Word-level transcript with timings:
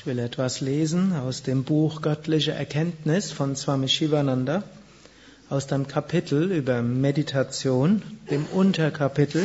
Ich 0.00 0.06
will 0.06 0.18
etwas 0.18 0.62
lesen 0.62 1.14
aus 1.14 1.42
dem 1.42 1.62
Buch 1.62 2.00
Göttliche 2.00 2.52
Erkenntnis 2.52 3.32
von 3.32 3.54
Swami 3.54 3.86
Shivananda, 3.86 4.62
aus 5.50 5.66
dem 5.66 5.88
Kapitel 5.88 6.50
über 6.52 6.80
Meditation, 6.80 8.00
dem 8.30 8.46
Unterkapitel 8.46 9.42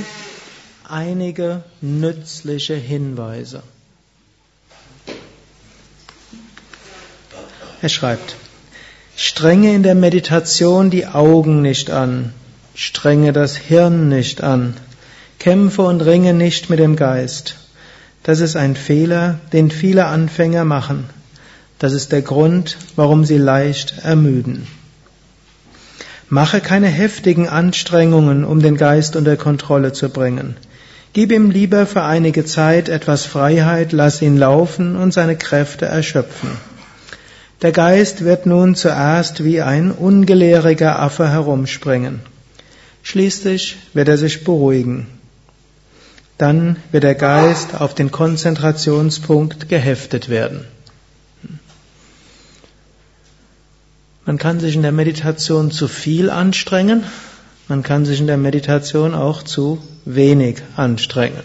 Einige 0.88 1.62
nützliche 1.82 2.74
Hinweise. 2.74 3.64
Er 7.82 7.90
schreibt, 7.90 8.38
strenge 9.18 9.76
in 9.76 9.84
der 9.84 9.96
Meditation 9.96 10.90
die 10.90 11.06
Augen 11.06 11.64
nicht 11.64 11.92
an, 11.92 12.32
strenge 12.76 13.34
das 13.34 13.58
Hirn 13.58 14.08
nicht 14.08 14.42
an, 14.42 14.78
kämpfe 15.38 15.82
und 15.82 16.00
ringe 16.00 16.34
nicht 16.34 16.70
mit 16.70 16.80
dem 16.80 16.96
Geist. 16.96 17.65
Das 18.26 18.40
ist 18.40 18.56
ein 18.56 18.76
Fehler, 18.76 19.40
den 19.54 19.70
viele 19.70 20.08
Anfänger 20.08 20.66
machen. 20.66 21.06
Das 21.78 21.94
ist 21.94 22.12
der 22.12 22.24
Grund, 22.24 22.76
warum 22.96 23.24
sie 23.24 23.38
leicht 23.38 24.00
ermüden. 24.04 24.66
Mache 26.28 26.60
keine 26.60 26.88
heftigen 26.88 27.48
Anstrengungen, 27.48 28.44
um 28.44 28.64
den 28.64 28.78
Geist 28.78 29.16
unter 29.16 29.38
Kontrolle 29.38 29.94
zu 29.94 30.10
bringen. 30.10 30.58
Gib 31.14 31.32
ihm 31.32 31.52
lieber 31.52 31.86
für 31.86 32.02
einige 32.02 32.46
Zeit 32.46 32.90
etwas 32.90 33.28
Freiheit, 33.28 33.92
lass 33.92 34.24
ihn 34.24 34.38
laufen 34.38 34.96
und 34.96 35.14
seine 35.14 35.36
Kräfte 35.36 35.86
erschöpfen. 35.86 36.50
Der 37.62 37.74
Geist 37.74 38.26
wird 38.26 38.48
nun 38.48 38.74
zuerst 38.74 39.44
wie 39.44 39.62
ein 39.62 39.92
ungelehriger 39.92 40.98
Affe 41.00 41.30
herumspringen. 41.30 42.22
Schließlich 43.04 43.78
wird 43.94 44.08
er 44.08 44.18
sich 44.18 44.44
beruhigen. 44.44 45.06
Dann 46.38 46.78
wird 46.92 47.04
der 47.04 47.16
Geist 47.16 47.80
auf 47.80 47.96
den 47.96 48.12
Konzentrationspunkt 48.12 49.70
geheftet 49.70 50.30
werden. 50.30 50.66
Man 54.26 54.38
kann 54.38 54.60
sich 54.60 54.76
in 54.76 54.82
der 54.82 54.92
Meditation 54.92 55.72
zu 55.72 55.88
viel 55.88 56.30
anstrengen, 56.30 57.04
man 57.68 57.84
kann 57.84 58.06
sich 58.06 58.20
in 58.20 58.28
der 58.28 58.38
Meditation 58.38 59.14
auch 59.14 59.44
zu 59.44 59.82
wenig 60.04 60.62
anstrengen. 60.76 61.44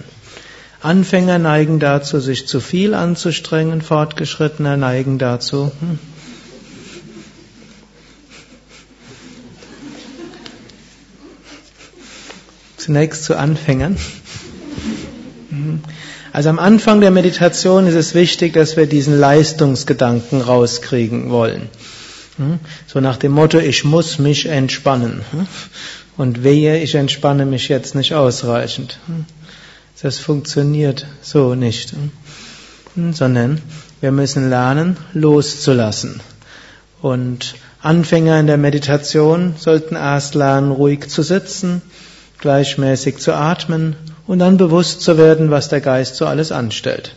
Anfänger 0.82 1.38
neigen 1.38 1.78
dazu, 1.78 2.20
sich 2.20 2.48
zu 2.48 2.58
viel 2.60 2.94
anzustrengen, 2.94 3.82
Fortgeschrittene 3.82 4.78
neigen 4.78 5.18
dazu. 5.18 5.70
Hm. 5.80 5.98
Zunächst 12.78 13.24
zu 13.24 13.36
Anfängern. 13.36 13.98
Also 16.40 16.48
am 16.48 16.58
Anfang 16.58 17.02
der 17.02 17.10
Meditation 17.10 17.86
ist 17.86 17.94
es 17.94 18.14
wichtig, 18.14 18.54
dass 18.54 18.78
wir 18.78 18.86
diesen 18.86 19.20
Leistungsgedanken 19.20 20.40
rauskriegen 20.40 21.28
wollen. 21.28 21.68
Hm? 22.38 22.60
So 22.86 23.00
nach 23.00 23.18
dem 23.18 23.32
Motto, 23.32 23.58
ich 23.58 23.84
muss 23.84 24.18
mich 24.18 24.46
entspannen. 24.46 25.20
Hm? 25.32 25.46
Und 26.16 26.42
wehe, 26.42 26.82
ich 26.82 26.94
entspanne 26.94 27.44
mich 27.44 27.68
jetzt 27.68 27.94
nicht 27.94 28.14
ausreichend. 28.14 28.98
Hm? 29.04 29.26
Das 30.00 30.18
funktioniert 30.18 31.06
so 31.20 31.54
nicht. 31.54 31.92
Sondern 33.12 33.60
wir 34.00 34.10
müssen 34.10 34.48
lernen, 34.48 34.96
loszulassen. 35.12 36.22
Und 37.02 37.54
Anfänger 37.82 38.40
in 38.40 38.46
der 38.46 38.56
Meditation 38.56 39.56
sollten 39.58 39.94
erst 39.94 40.34
lernen, 40.34 40.72
ruhig 40.72 41.10
zu 41.10 41.22
sitzen, 41.22 41.82
gleichmäßig 42.38 43.18
zu 43.18 43.34
atmen 43.34 43.94
und 44.30 44.38
dann 44.38 44.58
bewusst 44.58 45.00
zu 45.00 45.18
werden, 45.18 45.50
was 45.50 45.70
der 45.70 45.80
Geist 45.80 46.14
so 46.14 46.24
alles 46.24 46.52
anstellt. 46.52 47.16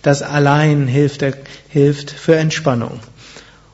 Das 0.00 0.22
allein 0.22 0.86
hilft, 0.86 1.24
hilft 1.68 2.12
für 2.12 2.36
Entspannung. 2.36 3.00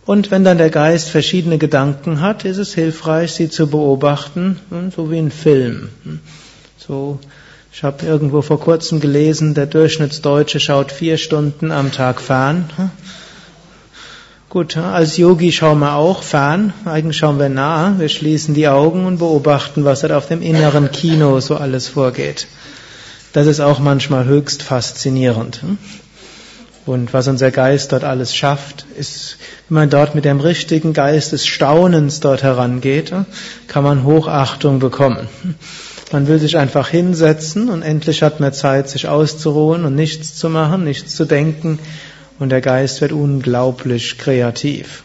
Und 0.06 0.30
wenn 0.30 0.42
dann 0.42 0.56
der 0.56 0.70
Geist 0.70 1.10
verschiedene 1.10 1.58
Gedanken 1.58 2.22
hat, 2.22 2.46
ist 2.46 2.56
es 2.56 2.72
hilfreich, 2.72 3.32
sie 3.32 3.50
zu 3.50 3.66
beobachten, 3.66 4.58
hm, 4.70 4.90
so 4.90 5.10
wie 5.10 5.18
ein 5.18 5.30
Film. 5.30 5.90
Hm. 6.04 6.20
So, 6.78 7.18
ich 7.74 7.82
habe 7.82 8.06
irgendwo 8.06 8.40
vor 8.40 8.58
kurzem 8.58 9.00
gelesen, 9.00 9.52
der 9.52 9.66
Durchschnittsdeutsche 9.66 10.58
schaut 10.58 10.90
vier 10.90 11.18
Stunden 11.18 11.70
am 11.72 11.92
Tag 11.92 12.22
fern. 12.22 12.70
Gut, 14.50 14.78
als 14.78 15.18
Yogi 15.18 15.52
schauen 15.52 15.80
wir 15.80 15.96
auch 15.96 16.22
fern, 16.22 16.72
eigentlich 16.86 17.18
schauen 17.18 17.38
wir 17.38 17.50
nah, 17.50 17.96
wir 17.98 18.08
schließen 18.08 18.54
die 18.54 18.66
Augen 18.66 19.04
und 19.04 19.18
beobachten, 19.18 19.84
was 19.84 20.00
da 20.00 20.16
auf 20.16 20.26
dem 20.26 20.40
inneren 20.40 20.90
Kino 20.90 21.38
so 21.40 21.56
alles 21.56 21.86
vorgeht. 21.86 22.46
Das 23.34 23.46
ist 23.46 23.60
auch 23.60 23.78
manchmal 23.78 24.24
höchst 24.24 24.62
faszinierend. 24.62 25.60
Hm? 25.60 25.76
Und 26.86 27.12
was 27.12 27.28
unser 27.28 27.50
Geist 27.50 27.92
dort 27.92 28.04
alles 28.04 28.34
schafft, 28.34 28.86
ist, 28.96 29.36
wenn 29.68 29.74
man 29.74 29.90
dort 29.90 30.14
mit 30.14 30.24
dem 30.24 30.40
richtigen 30.40 30.94
Geist 30.94 31.32
des 31.32 31.46
Staunens 31.46 32.20
dort 32.20 32.42
herangeht, 32.42 33.10
hm, 33.10 33.26
kann 33.66 33.84
man 33.84 34.04
Hochachtung 34.04 34.78
bekommen. 34.78 35.28
Man 36.10 36.26
will 36.26 36.38
sich 36.38 36.56
einfach 36.56 36.88
hinsetzen 36.88 37.68
und 37.68 37.82
endlich 37.82 38.22
hat 38.22 38.40
man 38.40 38.54
Zeit, 38.54 38.88
sich 38.88 39.08
auszuruhen 39.08 39.84
und 39.84 39.94
nichts 39.94 40.36
zu 40.36 40.48
machen, 40.48 40.84
nichts 40.84 41.14
zu 41.14 41.26
denken 41.26 41.78
und 42.38 42.50
der 42.50 42.60
Geist 42.60 43.00
wird 43.00 43.12
unglaublich 43.12 44.18
kreativ. 44.18 45.02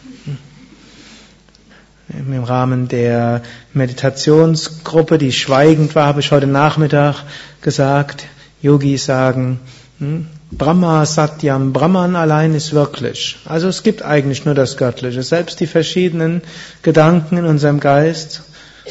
Im 2.08 2.44
Rahmen 2.44 2.86
der 2.86 3.42
Meditationsgruppe, 3.72 5.16
die 5.18 5.32
schweigend 5.32 5.94
war, 5.94 6.06
habe 6.06 6.20
ich 6.20 6.30
heute 6.30 6.46
Nachmittag 6.46 7.24
gesagt, 7.62 8.26
Yogis 8.60 9.06
sagen, 9.06 9.58
hm, 9.98 10.26
Brahma 10.52 11.06
Satyam, 11.06 11.72
Brahman 11.72 12.14
allein 12.14 12.54
ist 12.54 12.72
wirklich. 12.72 13.38
Also 13.46 13.68
es 13.68 13.82
gibt 13.82 14.02
eigentlich 14.02 14.44
nur 14.44 14.54
das 14.54 14.76
Göttliche. 14.76 15.22
Selbst 15.22 15.58
die 15.60 15.66
verschiedenen 15.66 16.42
Gedanken 16.82 17.38
in 17.38 17.46
unserem 17.46 17.80
Geist, 17.80 18.42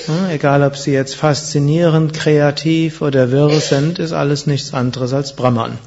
hm, 0.05 0.29
egal 0.31 0.63
ob 0.63 0.75
sie 0.75 0.91
jetzt 0.91 1.15
faszinierend, 1.15 2.13
kreativ 2.13 3.01
oder 3.01 3.31
wirr 3.31 3.61
sind, 3.61 3.99
ist 3.99 4.11
alles 4.11 4.47
nichts 4.47 4.73
anderes 4.73 5.13
als 5.13 5.35
Brahman. 5.35 5.77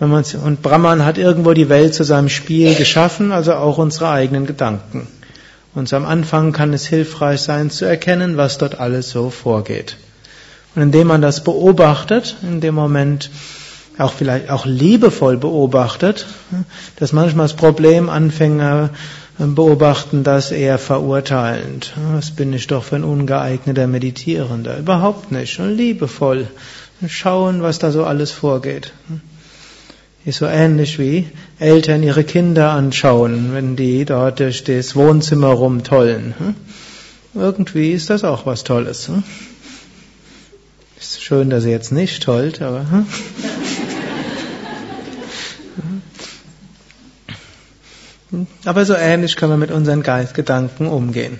Und 0.00 0.62
Brahman 0.62 1.04
hat 1.04 1.18
irgendwo 1.18 1.54
die 1.54 1.68
Welt 1.68 1.92
zu 1.94 2.04
seinem 2.04 2.28
Spiel 2.28 2.74
geschaffen, 2.76 3.32
also 3.32 3.54
auch 3.54 3.78
unsere 3.78 4.10
eigenen 4.10 4.46
Gedanken. 4.46 5.08
Und 5.74 5.88
so 5.88 5.96
am 5.96 6.06
Anfang 6.06 6.52
kann 6.52 6.72
es 6.72 6.86
hilfreich 6.86 7.40
sein 7.40 7.70
zu 7.70 7.84
erkennen, 7.84 8.36
was 8.36 8.58
dort 8.58 8.78
alles 8.78 9.10
so 9.10 9.30
vorgeht. 9.30 9.96
Und 10.74 10.82
indem 10.82 11.08
man 11.08 11.22
das 11.22 11.42
beobachtet, 11.42 12.36
in 12.42 12.60
dem 12.60 12.74
Moment 12.74 13.30
auch 13.98 14.12
vielleicht 14.12 14.50
auch 14.50 14.64
liebevoll 14.64 15.36
beobachtet, 15.36 16.26
dass 16.96 17.12
manchmal 17.12 17.46
das 17.46 17.56
Problem 17.56 18.08
Anfänger 18.08 18.90
beobachten 19.38 20.24
das 20.24 20.50
eher 20.50 20.78
verurteilend. 20.78 21.92
Was 22.12 22.32
bin 22.32 22.52
ich 22.52 22.66
doch 22.66 22.84
für 22.84 22.96
ein 22.96 23.04
ungeeigneter 23.04 23.86
Meditierender? 23.86 24.78
Überhaupt 24.78 25.30
nicht. 25.32 25.58
Und 25.60 25.76
liebevoll 25.76 26.48
schauen, 27.06 27.62
was 27.62 27.78
da 27.78 27.92
so 27.92 28.04
alles 28.04 28.32
vorgeht. 28.32 28.92
Ist 30.28 30.40
so 30.40 30.46
ähnlich 30.46 30.98
wie 30.98 31.26
Eltern 31.58 32.02
ihre 32.02 32.22
Kinder 32.22 32.72
anschauen, 32.72 33.54
wenn 33.54 33.76
die 33.76 34.04
dort 34.04 34.40
durch 34.40 34.62
das 34.62 34.94
Wohnzimmer 34.94 35.48
rumtollen. 35.48 36.34
Hm? 36.36 36.54
Irgendwie 37.32 37.92
ist 37.92 38.10
das 38.10 38.24
auch 38.24 38.44
was 38.44 38.62
Tolles. 38.62 39.08
Hm? 39.08 39.22
Ist 41.00 41.22
schön, 41.22 41.48
dass 41.48 41.62
sie 41.62 41.70
jetzt 41.70 41.92
nicht 41.92 42.22
tollt, 42.22 42.60
aber. 42.60 42.80
Hm? 48.30 48.46
Aber 48.66 48.84
so 48.84 48.94
ähnlich 48.94 49.36
können 49.36 49.52
wir 49.52 49.56
mit 49.56 49.70
unseren 49.70 50.02
Geistgedanken 50.02 50.88
umgehen. 50.88 51.38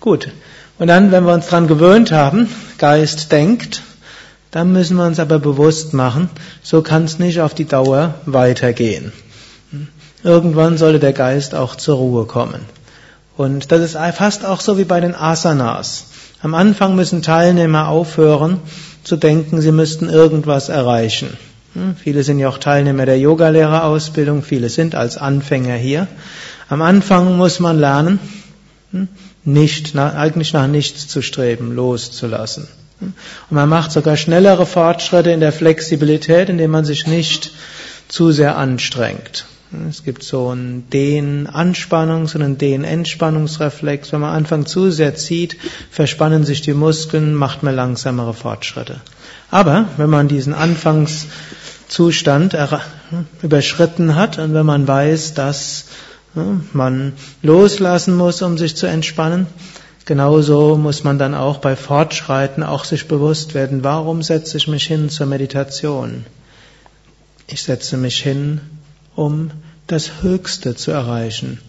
Gut. 0.00 0.32
Und 0.80 0.88
dann, 0.88 1.12
wenn 1.12 1.22
wir 1.22 1.34
uns 1.34 1.46
daran 1.46 1.68
gewöhnt 1.68 2.10
haben, 2.10 2.48
Geist 2.78 3.30
denkt, 3.30 3.84
dann 4.54 4.70
müssen 4.70 4.96
wir 4.98 5.04
uns 5.04 5.18
aber 5.18 5.40
bewusst 5.40 5.94
machen, 5.94 6.30
so 6.62 6.80
kann 6.80 7.02
es 7.02 7.18
nicht 7.18 7.40
auf 7.40 7.54
die 7.54 7.64
Dauer 7.64 8.14
weitergehen. 8.24 9.12
Irgendwann 10.22 10.78
sollte 10.78 11.00
der 11.00 11.12
Geist 11.12 11.56
auch 11.56 11.74
zur 11.74 11.96
Ruhe 11.96 12.24
kommen. 12.26 12.60
Und 13.36 13.72
das 13.72 13.80
ist 13.80 13.96
fast 14.16 14.44
auch 14.44 14.60
so 14.60 14.78
wie 14.78 14.84
bei 14.84 15.00
den 15.00 15.16
Asanas. 15.16 16.04
Am 16.40 16.54
Anfang 16.54 16.94
müssen 16.94 17.20
Teilnehmer 17.20 17.88
aufhören 17.88 18.60
zu 19.02 19.16
denken, 19.16 19.60
sie 19.60 19.72
müssten 19.72 20.08
irgendwas 20.08 20.68
erreichen. 20.68 21.36
Hm, 21.72 21.96
viele 21.96 22.22
sind 22.22 22.38
ja 22.38 22.48
auch 22.48 22.58
Teilnehmer 22.58 23.06
der 23.06 23.18
Yogalehrerausbildung, 23.18 24.44
viele 24.44 24.68
sind 24.68 24.94
als 24.94 25.18
Anfänger 25.18 25.74
hier. 25.74 26.06
Am 26.68 26.80
Anfang 26.80 27.36
muss 27.36 27.58
man 27.58 27.80
lernen, 27.80 28.20
hm, 28.92 29.08
nicht, 29.42 29.96
eigentlich 29.96 30.52
nach 30.52 30.68
nichts 30.68 31.08
zu 31.08 31.22
streben, 31.22 31.74
loszulassen. 31.74 32.68
Und 33.50 33.56
man 33.56 33.68
macht 33.68 33.92
sogar 33.92 34.16
schnellere 34.16 34.66
Fortschritte 34.66 35.30
in 35.30 35.40
der 35.40 35.52
Flexibilität, 35.52 36.48
indem 36.48 36.70
man 36.70 36.84
sich 36.84 37.06
nicht 37.06 37.52
zu 38.08 38.32
sehr 38.32 38.56
anstrengt. 38.56 39.46
Es 39.88 40.04
gibt 40.04 40.22
so 40.22 40.50
einen 40.50 40.88
Dehn-Anspannungs- 40.90 42.34
und 42.34 42.42
einen 42.42 42.58
Dehn-Entspannungsreflex. 42.58 44.12
Wenn 44.12 44.20
man 44.20 44.34
anfängt 44.34 44.68
zu 44.68 44.90
sehr 44.90 45.14
zieht, 45.14 45.56
verspannen 45.90 46.44
sich 46.44 46.60
die 46.62 46.74
Muskeln, 46.74 47.34
macht 47.34 47.62
man 47.62 47.74
langsamere 47.74 48.34
Fortschritte. 48.34 49.00
Aber 49.50 49.88
wenn 49.96 50.10
man 50.10 50.28
diesen 50.28 50.54
Anfangszustand 50.54 52.56
überschritten 53.42 54.14
hat 54.14 54.38
und 54.38 54.54
wenn 54.54 54.66
man 54.66 54.86
weiß, 54.86 55.34
dass 55.34 55.86
hm, 56.34 56.68
man 56.72 57.14
loslassen 57.42 58.16
muss, 58.16 58.42
um 58.42 58.58
sich 58.58 58.76
zu 58.76 58.86
entspannen, 58.86 59.46
genauso 60.04 60.76
muss 60.76 61.04
man 61.04 61.18
dann 61.18 61.34
auch 61.34 61.58
bei 61.58 61.76
Fortschreiten 61.76 62.62
auch 62.62 62.84
sich 62.84 63.08
bewusst 63.08 63.54
werden, 63.54 63.84
warum 63.84 64.22
setze 64.22 64.56
ich 64.56 64.68
mich 64.68 64.84
hin 64.84 65.08
zur 65.10 65.26
Meditation? 65.26 66.26
Ich 67.46 67.62
setze 67.62 67.96
mich 67.96 68.22
hin, 68.22 68.60
um 69.14 69.50
das 69.86 70.22
Höchste 70.22 70.74
zu 70.76 70.90
erreichen. 70.90 71.60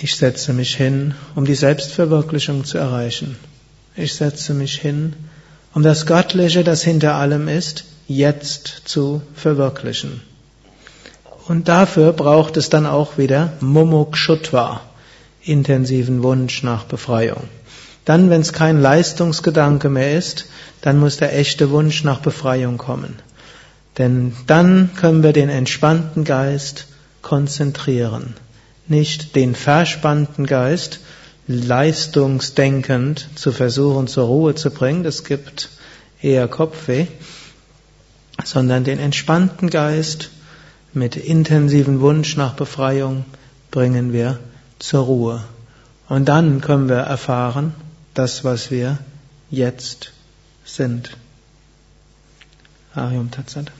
Ich 0.00 0.16
setze 0.16 0.52
mich 0.52 0.76
hin, 0.76 1.14
um 1.34 1.44
die 1.44 1.54
Selbstverwirklichung 1.54 2.64
zu 2.64 2.78
erreichen. 2.78 3.36
Ich 3.96 4.14
setze 4.14 4.54
mich 4.54 4.76
hin, 4.76 5.14
um 5.74 5.82
das 5.82 6.06
Göttliche, 6.06 6.62
das 6.64 6.82
hinter 6.82 7.14
allem 7.14 7.48
ist, 7.48 7.84
jetzt 8.06 8.82
zu 8.84 9.22
verwirklichen. 9.34 10.22
Und 11.48 11.68
dafür 11.68 12.12
braucht 12.12 12.56
es 12.56 12.68
dann 12.68 12.86
auch 12.86 13.16
wieder 13.16 13.54
Mumukshutva, 13.60 14.82
intensiven 15.48 16.22
Wunsch 16.22 16.62
nach 16.62 16.84
Befreiung. 16.84 17.44
Dann, 18.04 18.30
wenn 18.30 18.40
es 18.40 18.52
kein 18.52 18.80
Leistungsgedanke 18.80 19.88
mehr 19.88 20.16
ist, 20.16 20.46
dann 20.80 20.98
muss 20.98 21.16
der 21.16 21.36
echte 21.36 21.70
Wunsch 21.70 22.04
nach 22.04 22.20
Befreiung 22.20 22.78
kommen. 22.78 23.16
Denn 23.98 24.32
dann 24.46 24.90
können 24.96 25.22
wir 25.22 25.32
den 25.32 25.48
entspannten 25.48 26.24
Geist 26.24 26.86
konzentrieren. 27.20 28.34
Nicht 28.86 29.34
den 29.34 29.54
verspannten 29.54 30.46
Geist 30.46 31.00
leistungsdenkend 31.46 33.28
zu 33.34 33.52
versuchen 33.52 34.06
zur 34.06 34.26
Ruhe 34.26 34.54
zu 34.54 34.70
bringen, 34.70 35.02
das 35.02 35.24
gibt 35.24 35.70
eher 36.22 36.46
Kopfweh, 36.46 37.06
sondern 38.44 38.84
den 38.84 38.98
entspannten 38.98 39.68
Geist 39.70 40.30
mit 40.92 41.16
intensiven 41.16 42.00
Wunsch 42.00 42.36
nach 42.36 42.54
Befreiung 42.54 43.24
bringen 43.70 44.12
wir 44.12 44.38
zur 44.78 45.04
Ruhe. 45.04 45.44
Und 46.08 46.26
dann 46.26 46.60
können 46.60 46.88
wir 46.88 46.96
erfahren, 46.96 47.74
das, 48.14 48.44
was 48.44 48.70
wir 48.70 48.98
jetzt 49.50 50.12
sind. 50.64 51.16
Arium 52.94 53.30
Tatsat. 53.30 53.70